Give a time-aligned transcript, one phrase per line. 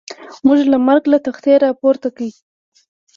[0.45, 2.31] موږ له مرګ له تختې را پورته کړي.